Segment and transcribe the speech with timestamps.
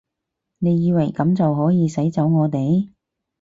[0.57, 2.89] 你以為噉就可以使走我哋？